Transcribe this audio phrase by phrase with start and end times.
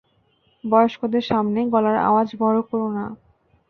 [0.63, 3.05] বয়স্কদের সামনে গলার আওয়াজ বড় করো না।